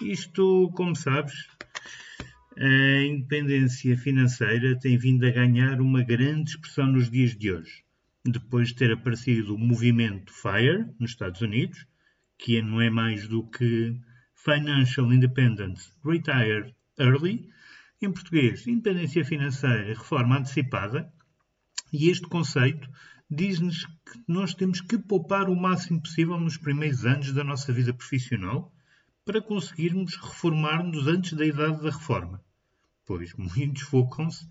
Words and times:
isto, 0.00 0.70
como 0.74 0.94
sabes, 0.94 1.48
a 2.56 3.02
independência 3.02 3.96
financeira 3.96 4.78
tem 4.78 4.96
vindo 4.98 5.26
a 5.26 5.30
ganhar 5.30 5.80
uma 5.80 6.02
grande 6.02 6.50
expressão 6.50 6.86
nos 6.86 7.10
dias 7.10 7.36
de 7.36 7.52
hoje, 7.52 7.84
depois 8.24 8.68
de 8.68 8.76
ter 8.76 8.92
aparecido 8.92 9.54
o 9.54 9.58
movimento 9.58 10.32
FIRE 10.32 10.86
nos 10.98 11.10
Estados 11.10 11.40
Unidos, 11.40 11.86
que 12.38 12.60
não 12.62 12.80
é 12.80 12.90
mais 12.90 13.26
do 13.26 13.48
que 13.48 13.96
Financial 14.34 15.12
Independence 15.12 15.92
Retire 16.04 16.74
Early, 16.98 17.48
em 18.00 18.12
português, 18.12 18.66
independência 18.66 19.24
financeira 19.24 19.88
reforma 19.88 20.38
antecipada, 20.38 21.12
e 21.92 22.08
este 22.08 22.26
conceito 22.28 22.88
diz-nos 23.30 23.84
que 23.84 24.22
nós 24.26 24.54
temos 24.54 24.80
que 24.80 24.96
poupar 24.98 25.48
o 25.48 25.56
máximo 25.56 26.00
possível 26.00 26.38
nos 26.38 26.56
primeiros 26.56 27.04
anos 27.04 27.32
da 27.32 27.42
nossa 27.42 27.72
vida 27.72 27.92
profissional 27.92 28.72
para 29.28 29.42
conseguirmos 29.42 30.16
reformar-nos 30.16 31.06
antes 31.06 31.34
da 31.34 31.44
idade 31.44 31.82
da 31.82 31.90
reforma, 31.90 32.42
pois 33.04 33.34
muitos 33.34 33.82
focam-se 33.82 34.48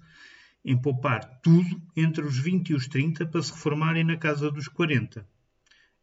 em 0.64 0.80
poupar 0.80 1.42
tudo 1.42 1.82
entre 1.96 2.24
os 2.24 2.38
20 2.38 2.70
e 2.70 2.74
os 2.76 2.88
30 2.88 3.26
para 3.26 3.42
se 3.42 3.52
reformarem 3.52 4.04
na 4.04 4.18
casa 4.18 4.52
dos 4.52 4.68
40. 4.68 5.28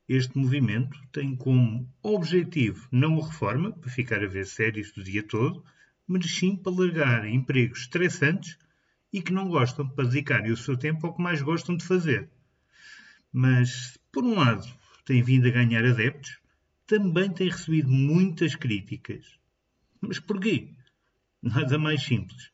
Este 0.08 0.36
movimento 0.36 0.98
tem 1.12 1.36
como 1.36 1.88
objetivo 2.02 2.88
não 2.90 3.22
a 3.22 3.24
reforma, 3.24 3.70
para 3.70 3.88
ficar 3.88 4.24
a 4.24 4.26
ver 4.26 4.44
séries 4.44 4.90
do 4.90 5.04
dia 5.04 5.22
todo, 5.22 5.64
mas 6.04 6.28
sim 6.28 6.56
para 6.56 6.74
largar 6.74 7.28
empregos 7.28 7.82
estressantes 7.82 8.58
e 9.12 9.22
que 9.22 9.32
não 9.32 9.48
gostam 9.48 9.88
para 9.88 10.08
dedicarem 10.08 10.50
o 10.50 10.56
seu 10.56 10.76
tempo 10.76 11.06
ao 11.06 11.14
que 11.14 11.22
mais 11.22 11.40
gostam 11.40 11.76
de 11.76 11.84
fazer. 11.84 12.28
Mas, 13.32 13.96
por 14.10 14.24
um 14.24 14.34
lado, 14.34 14.66
tem 15.04 15.22
vindo 15.22 15.46
a 15.46 15.52
ganhar 15.52 15.84
adeptos, 15.84 16.42
também 16.86 17.30
tem 17.30 17.48
recebido 17.48 17.90
muitas 17.90 18.54
críticas. 18.54 19.38
Mas 20.00 20.18
porquê? 20.18 20.74
Nada 21.42 21.78
mais 21.78 22.02
simples. 22.02 22.50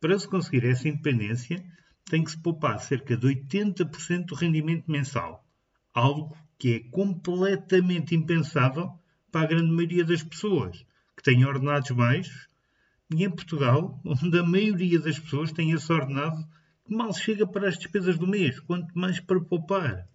Para 0.00 0.18
se 0.18 0.28
conseguir 0.28 0.64
essa 0.66 0.88
independência, 0.88 1.64
tem 2.04 2.22
que 2.22 2.30
se 2.30 2.38
poupar 2.38 2.78
cerca 2.80 3.16
de 3.16 3.26
80% 3.26 4.26
do 4.26 4.34
rendimento 4.34 4.90
mensal, 4.90 5.44
algo 5.92 6.36
que 6.58 6.74
é 6.74 6.80
completamente 6.90 8.14
impensável 8.14 8.98
para 9.30 9.42
a 9.42 9.46
grande 9.46 9.72
maioria 9.72 10.04
das 10.04 10.22
pessoas, 10.22 10.84
que 11.16 11.22
têm 11.22 11.44
ordenados 11.44 11.90
baixos, 11.90 12.48
e 13.10 13.24
em 13.24 13.30
Portugal, 13.30 14.00
onde 14.04 14.38
a 14.38 14.42
maioria 14.42 14.98
das 14.98 15.18
pessoas 15.18 15.52
tem 15.52 15.70
esse 15.70 15.92
ordenado 15.92 16.46
que 16.84 16.94
mal 16.94 17.12
chega 17.12 17.46
para 17.46 17.68
as 17.68 17.78
despesas 17.78 18.18
do 18.18 18.26
mês, 18.26 18.58
quanto 18.60 18.96
mais 18.98 19.20
para 19.20 19.40
poupar. 19.40 20.08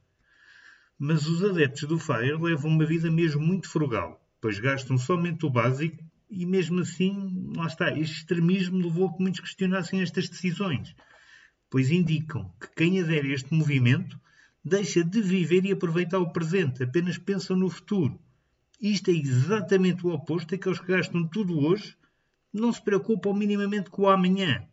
Mas 1.04 1.26
os 1.26 1.44
adeptos 1.44 1.86
do 1.86 1.98
FIRE 1.98 2.38
levam 2.38 2.70
uma 2.70 2.86
vida 2.86 3.10
mesmo 3.10 3.42
muito 3.42 3.68
frugal, 3.68 4.24
pois 4.40 4.60
gastam 4.60 5.00
somente 5.00 5.44
o 5.48 5.50
básico 5.50 5.98
e 6.30 6.46
mesmo 6.46 6.80
assim, 6.80 7.52
lá 7.56 7.66
está, 7.66 7.90
este 7.90 8.18
extremismo 8.18 8.78
levou 8.78 9.08
a 9.08 9.12
que 9.12 9.20
muitos 9.20 9.40
questionassem 9.40 10.03
estas 10.03 10.30
decisões, 10.30 10.96
pois 11.72 11.90
indicam 11.90 12.53
que 12.62 12.68
quem 12.75 13.02
adere 13.02 13.31
a 13.31 13.34
este 13.34 13.52
movimento 13.52 14.16
deixa 14.64 15.03
de 15.03 15.24
viver 15.24 15.66
e 15.66 15.72
aproveitar 15.72 16.20
o 16.20 16.31
presente, 16.31 16.84
apenas 16.84 17.18
pensam 17.18 17.58
no 17.58 17.68
futuro. 17.68 18.20
Isto 18.80 19.09
é 19.09 19.16
exatamente 19.16 20.06
o 20.06 20.14
oposto 20.14 20.52
daqueles 20.52 20.78
que 20.78 20.92
gastam 20.92 21.28
tudo 21.28 21.58
hoje, 21.58 21.98
não 22.54 22.72
se 22.72 22.80
preocupam 22.80 23.34
minimamente 23.34 23.90
com 23.90 24.04
o 24.04 24.08
amanhã. 24.08 24.68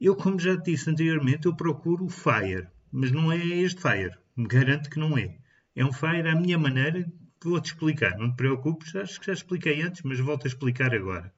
Eu, 0.00 0.14
como 0.14 0.38
já 0.38 0.54
disse 0.54 0.88
anteriormente, 0.88 1.46
eu 1.46 1.56
procuro 1.56 2.04
o 2.04 2.08
FIRE, 2.08 2.68
mas 2.96 3.10
não 3.10 3.32
é 3.32 3.44
este 3.44 3.82
FIRE. 3.82 4.16
Me 4.36 4.46
garanto 4.46 4.88
que 4.88 5.00
não 5.00 5.18
é. 5.18 5.36
É 5.74 5.84
um 5.84 5.92
FIRE 5.92 6.28
à 6.28 6.36
minha 6.36 6.56
maneira, 6.56 7.04
vou-te 7.42 7.72
explicar. 7.72 8.16
Não 8.16 8.30
te 8.30 8.36
preocupes, 8.36 8.94
acho 8.94 9.18
que 9.18 9.26
já 9.26 9.32
expliquei 9.32 9.82
antes, 9.82 10.02
mas 10.02 10.20
volto 10.20 10.44
a 10.44 10.48
explicar 10.48 10.94
agora. 10.94 11.34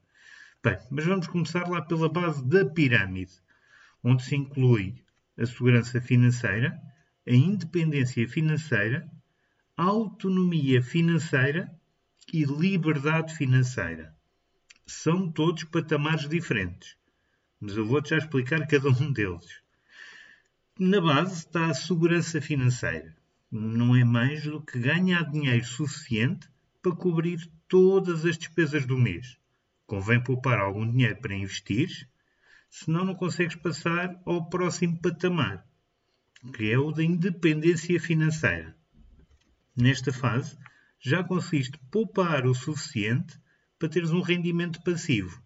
Bem, 0.63 0.77
mas 0.91 1.05
vamos 1.05 1.25
começar 1.25 1.67
lá 1.67 1.81
pela 1.81 2.09
base 2.09 2.47
da 2.47 2.63
pirâmide, 2.63 3.31
onde 4.03 4.23
se 4.23 4.35
inclui 4.35 5.03
a 5.35 5.47
segurança 5.47 5.99
financeira, 5.99 6.79
a 7.27 7.33
independência 7.33 8.27
financeira, 8.27 9.09
a 9.75 9.83
autonomia 9.85 10.79
financeira 10.79 11.75
e 12.31 12.43
liberdade 12.43 13.33
financeira. 13.35 14.15
São 14.85 15.31
todos 15.31 15.63
patamares 15.63 16.29
diferentes, 16.29 16.95
mas 17.59 17.75
eu 17.75 17.83
vou-te 17.85 18.11
já 18.11 18.17
explicar 18.19 18.67
cada 18.67 18.89
um 18.89 19.11
deles 19.11 19.66
na 20.79 21.01
base 21.01 21.33
está 21.33 21.65
a 21.67 21.73
segurança 21.73 22.39
financeira. 22.39 23.15
Não 23.51 23.95
é 23.95 24.03
mais 24.03 24.43
do 24.43 24.61
que 24.61 24.77
ganhar 24.77 25.23
dinheiro 25.23 25.65
suficiente 25.65 26.47
para 26.81 26.95
cobrir 26.95 27.49
todas 27.67 28.25
as 28.25 28.37
despesas 28.37 28.85
do 28.85 28.97
mês. 28.97 29.37
Convém 29.87 30.21
poupar 30.21 30.59
algum 30.59 30.89
dinheiro 30.89 31.15
para 31.17 31.35
investir, 31.35 32.07
senão 32.69 33.05
não 33.05 33.15
consegues 33.15 33.55
passar 33.55 34.21
ao 34.25 34.47
próximo 34.49 34.99
patamar, 35.01 35.65
que 36.53 36.71
é 36.71 36.77
o 36.77 36.91
da 36.91 37.03
independência 37.03 37.99
financeira. 37.99 38.75
Nesta 39.75 40.13
fase, 40.13 40.57
já 40.99 41.23
conseguiste 41.23 41.79
poupar 41.89 42.45
o 42.45 42.53
suficiente 42.53 43.39
para 43.79 43.89
teres 43.89 44.11
um 44.11 44.21
rendimento 44.21 44.83
passivo, 44.83 45.41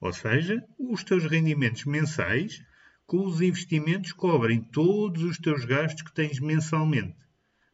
ou 0.00 0.12
seja, 0.12 0.62
os 0.78 1.02
teus 1.02 1.24
rendimentos 1.24 1.84
mensais 1.84 2.62
com 3.08 3.24
os 3.24 3.40
investimentos 3.40 4.12
cobrem 4.12 4.60
todos 4.60 5.22
os 5.22 5.38
teus 5.38 5.64
gastos 5.64 6.02
que 6.02 6.12
tens 6.12 6.38
mensalmente. 6.38 7.16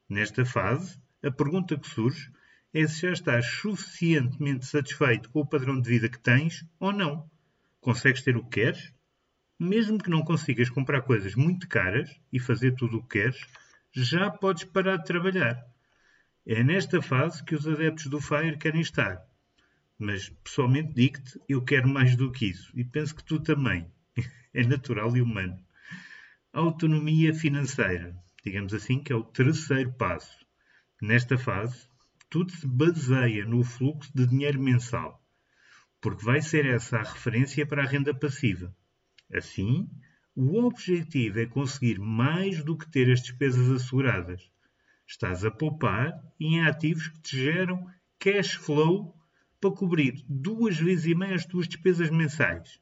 Nesta 0.09 0.45
fase, 0.45 0.97
a 1.25 1.29
pergunta 1.29 1.77
que 1.77 1.89
surge 1.89 2.31
é 2.73 2.87
se 2.87 3.01
já 3.01 3.13
estás 3.13 3.45
suficientemente 3.45 4.65
satisfeito 4.65 5.29
com 5.31 5.41
o 5.41 5.47
padrão 5.47 5.81
de 5.81 5.91
vida 5.91 6.09
que 6.09 6.21
tens 6.21 6.65
ou 6.79 6.93
não. 6.93 7.29
Consegues 7.81 8.23
ter 8.23 8.37
o 8.37 8.45
que 8.45 8.61
queres? 8.61 8.95
Mesmo 9.59 9.99
que 9.99 10.09
não 10.09 10.23
consigas 10.23 10.71
comprar 10.71 11.03
coisas 11.03 11.35
muito 11.35 11.69
caras 11.69 12.09
e 12.33 12.39
fazer 12.39 12.77
tudo 12.77 12.99
o 12.99 13.03
que 13.03 13.19
queres, 13.19 13.41
já 13.93 14.31
podes 14.31 14.63
parar 14.63 14.99
de 14.99 15.05
trabalhar. 15.05 15.67
É 16.47 16.63
nesta 16.63 17.03
fase 17.03 17.43
que 17.43 17.57
os 17.57 17.67
adeptos 17.67 18.07
do 18.07 18.21
FIRE 18.21 18.57
querem 18.57 18.83
estar. 18.83 19.21
Mas, 19.99 20.29
pessoalmente, 20.45 20.95
digo-te, 20.95 21.41
eu 21.49 21.61
quero 21.61 21.89
mais 21.89 22.15
do 22.15 22.31
que 22.31 22.47
isso. 22.47 22.71
E 22.73 22.85
penso 22.85 23.17
que 23.17 23.25
tu 23.25 23.41
também 23.41 23.93
é 24.53 24.65
natural 24.65 25.17
e 25.17 25.23
humano. 25.23 25.59
Autonomia 26.53 27.35
financeira, 27.35 28.17
digamos 28.45 28.73
assim, 28.73 29.03
que 29.03 29.13
é 29.13 29.17
o 29.17 29.25
terceiro 29.25 29.93
passo. 29.93 30.45
Nesta 31.01 31.37
fase, 31.37 31.89
tudo 32.31 32.53
se 32.53 32.67
baseia 32.67 33.45
no 33.45 33.63
fluxo 33.63 34.11
de 34.15 34.27
dinheiro 34.27 34.61
mensal, 34.61 35.23
porque 36.01 36.25
vai 36.25 36.41
ser 36.41 36.67
essa 36.67 36.99
a 36.99 37.03
referência 37.03 37.67
para 37.67 37.83
a 37.83 37.87
renda 37.87 38.15
passiva. 38.15 38.75
Assim, 39.33 39.89
o 40.37 40.65
objetivo 40.65 41.41
é 41.41 41.47
conseguir 41.47 41.99
mais 41.99 42.63
do 42.65 42.77
que 42.77 42.91
ter 42.91 43.11
as 43.11 43.23
despesas 43.23 43.71
asseguradas. 43.71 44.51
Estás 45.07 45.45
a 45.45 45.51
poupar 45.51 46.13
em 46.41 46.63
ativos 46.63 47.09
que 47.09 47.21
te 47.21 47.37
geram 47.37 47.87
cash 48.19 48.55
flow 48.55 49.17
para 49.61 49.71
cobrir 49.71 50.25
duas 50.29 50.77
vezes 50.79 51.07
e 51.07 51.15
meia 51.15 51.35
as 51.35 51.47
tuas 51.47 51.69
despesas 51.69 52.11
mensais. 52.11 52.81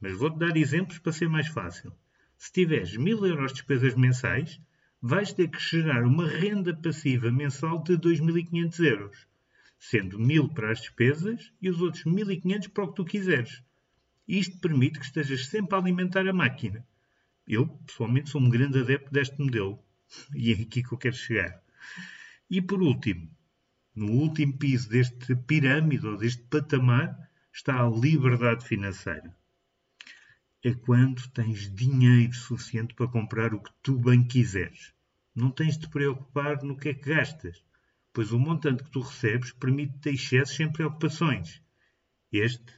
Mas 0.00 0.16
vou-te 0.16 0.38
dar 0.38 0.56
exemplos 0.56 0.98
para 0.98 1.12
ser 1.12 1.28
mais 1.28 1.46
fácil. 1.48 1.92
Se 2.38 2.50
tiveres 2.50 2.96
1000 2.96 3.26
euros 3.26 3.52
de 3.52 3.58
despesas 3.58 3.94
mensais, 3.94 4.58
vais 5.00 5.30
ter 5.30 5.48
que 5.48 5.60
gerar 5.60 6.04
uma 6.04 6.26
renda 6.26 6.74
passiva 6.74 7.30
mensal 7.30 7.82
de 7.82 7.98
2.500 7.98 8.84
euros, 8.86 9.26
sendo 9.78 10.18
1000 10.18 10.48
para 10.54 10.72
as 10.72 10.80
despesas 10.80 11.52
e 11.60 11.68
os 11.68 11.82
outros 11.82 12.04
1.500 12.04 12.70
para 12.70 12.84
o 12.84 12.88
que 12.88 12.94
tu 12.94 13.04
quiseres. 13.04 13.62
Isto 14.26 14.58
permite 14.58 14.98
que 14.98 15.04
estejas 15.04 15.46
sempre 15.46 15.76
a 15.76 15.78
alimentar 15.78 16.26
a 16.26 16.32
máquina. 16.32 16.86
Eu, 17.46 17.66
pessoalmente, 17.66 18.30
sou 18.30 18.40
um 18.40 18.48
grande 18.48 18.78
adepto 18.78 19.12
deste 19.12 19.38
modelo 19.38 19.78
e 20.34 20.50
é 20.50 20.54
aqui 20.54 20.82
que 20.82 20.92
eu 20.92 20.98
quero 20.98 21.16
chegar. 21.16 21.62
E 22.48 22.62
por 22.62 22.80
último, 22.80 23.30
no 23.94 24.12
último 24.12 24.56
piso 24.56 24.88
deste 24.88 25.36
pirâmide 25.36 26.06
ou 26.06 26.16
deste 26.16 26.42
patamar 26.44 27.28
está 27.52 27.82
a 27.82 27.90
liberdade 27.90 28.64
financeira 28.64 29.38
é 30.62 30.74
quando 30.74 31.26
tens 31.30 31.74
dinheiro 31.74 32.34
suficiente 32.34 32.94
para 32.94 33.08
comprar 33.08 33.54
o 33.54 33.62
que 33.62 33.72
tu 33.82 33.98
bem 33.98 34.22
quiseres. 34.22 34.92
Não 35.34 35.50
tens 35.50 35.78
de 35.78 35.86
te 35.86 35.90
preocupar 35.90 36.62
no 36.62 36.76
que 36.76 36.90
é 36.90 36.94
que 36.94 37.08
gastas, 37.08 37.64
pois 38.12 38.30
o 38.30 38.38
montante 38.38 38.84
que 38.84 38.90
tu 38.90 39.00
recebes 39.00 39.52
permite-te 39.52 40.10
excessos 40.10 40.56
sem 40.56 40.70
preocupações. 40.70 41.62
Este 42.30 42.74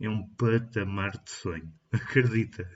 é 0.00 0.08
um 0.08 0.26
patamar 0.28 1.12
de 1.22 1.30
sonho, 1.30 1.72
acredita. 1.92 2.70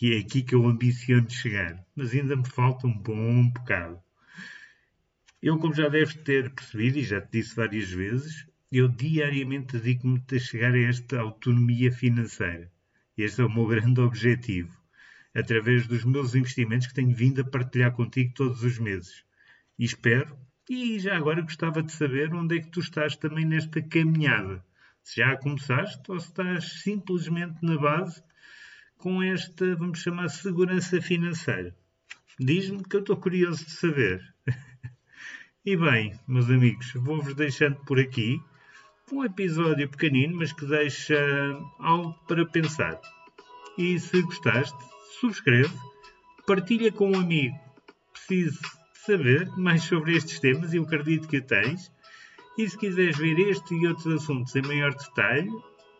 E 0.00 0.14
é 0.14 0.18
aqui 0.18 0.42
que 0.42 0.54
eu 0.54 0.66
ambiciono 0.66 1.28
chegar, 1.28 1.84
mas 1.94 2.14
ainda 2.14 2.36
me 2.36 2.48
falta 2.48 2.86
um 2.86 2.96
bom 2.96 3.50
bocado. 3.50 4.02
Eu, 5.42 5.58
como 5.58 5.74
já 5.74 5.88
deves 5.88 6.14
ter 6.14 6.54
percebido 6.54 6.98
e 6.98 7.04
já 7.04 7.20
te 7.20 7.32
disse 7.32 7.54
várias 7.54 7.90
vezes, 7.90 8.46
eu 8.72 8.88
diariamente 8.88 9.78
dedico-me 9.78 10.22
a 10.32 10.38
chegar 10.38 10.72
a 10.74 10.78
esta 10.78 11.20
autonomia 11.20 11.92
financeira. 11.92 12.70
Este 13.16 13.40
é 13.40 13.44
o 13.44 13.50
meu 13.52 13.66
grande 13.68 14.00
objetivo, 14.00 14.76
através 15.34 15.86
dos 15.86 16.04
meus 16.04 16.34
investimentos 16.34 16.86
que 16.86 16.94
tenho 16.94 17.14
vindo 17.14 17.40
a 17.40 17.44
partilhar 17.44 17.92
contigo 17.92 18.32
todos 18.34 18.62
os 18.62 18.78
meses. 18.78 19.24
E 19.78 19.84
espero, 19.84 20.36
e 20.68 20.98
já 20.98 21.16
agora 21.16 21.42
gostava 21.42 21.82
de 21.82 21.92
saber 21.92 22.32
onde 22.34 22.56
é 22.56 22.60
que 22.60 22.70
tu 22.70 22.80
estás 22.80 23.16
também 23.16 23.44
nesta 23.44 23.82
caminhada. 23.82 24.64
Se 25.02 25.16
já 25.16 25.36
começaste 25.36 26.10
ou 26.10 26.20
se 26.20 26.28
estás 26.28 26.82
simplesmente 26.82 27.56
na 27.62 27.76
base 27.76 28.22
com 28.96 29.22
esta, 29.22 29.74
vamos 29.76 29.98
chamar, 29.98 30.28
segurança 30.28 31.00
financeira. 31.00 31.74
Diz-me 32.38 32.84
que 32.84 32.96
eu 32.96 33.00
estou 33.00 33.16
curioso 33.16 33.64
de 33.64 33.70
saber. 33.72 34.34
e 35.64 35.76
bem, 35.76 36.18
meus 36.28 36.50
amigos, 36.50 36.92
vou-vos 36.94 37.34
deixando 37.34 37.76
por 37.84 37.98
aqui 37.98 38.40
um 39.12 39.24
episódio 39.24 39.88
pequenino, 39.88 40.36
mas 40.36 40.52
que 40.52 40.66
deixa 40.66 41.16
algo 41.78 42.12
para 42.26 42.44
pensar. 42.46 43.00
E 43.76 43.98
se 43.98 44.22
gostaste, 44.22 44.78
subscreve, 45.20 45.74
partilha 46.46 46.92
com 46.92 47.10
um 47.10 47.20
amigo. 47.20 47.58
Preciso 48.12 48.60
saber 48.94 49.48
mais 49.56 49.82
sobre 49.82 50.16
estes 50.16 50.38
temas 50.40 50.72
e 50.72 50.76
eu 50.76 50.84
acredito 50.84 51.28
que 51.28 51.40
tens. 51.40 51.92
E 52.58 52.68
se 52.68 52.76
quiseres 52.76 53.16
ver 53.16 53.38
este 53.38 53.74
e 53.74 53.86
outros 53.86 54.06
assuntos 54.06 54.56
em 54.56 54.62
maior 54.62 54.92
detalhe, 54.94 55.48